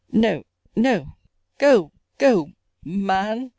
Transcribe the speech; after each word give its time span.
No 0.11 0.41
no 0.75 1.15
go, 1.59 1.91
go, 2.17 2.47
MAN! 2.83 3.49